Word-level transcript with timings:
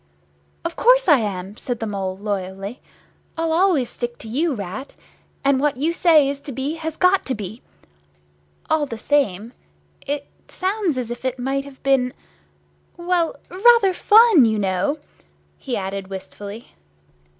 "Of 0.65 0.75
course 0.75 1.07
I 1.07 1.19
am," 1.19 1.55
said 1.57 1.79
the 1.79 1.85
Mole, 1.85 2.17
loyally. 2.17 2.81
"I'll 3.37 3.51
always 3.53 3.87
stick 3.87 4.17
to 4.17 4.27
you, 4.27 4.55
Rat, 4.55 4.95
and 5.45 5.59
what 5.59 5.77
you 5.77 5.93
say 5.93 6.27
is 6.27 6.41
to 6.41 6.51
be—has 6.51 6.97
got 6.97 7.23
to 7.27 7.35
be. 7.35 7.61
All 8.67 8.87
the 8.87 8.97
same, 8.97 9.53
it 10.07 10.25
sounds 10.47 10.97
as 10.97 11.11
if 11.11 11.23
it 11.23 11.37
might 11.37 11.65
have 11.65 11.83
been—well, 11.83 13.35
rather 13.51 13.93
fun, 13.93 14.45
you 14.45 14.57
know!" 14.57 14.97
he 15.59 15.77
added, 15.77 16.07
wistfully. 16.07 16.69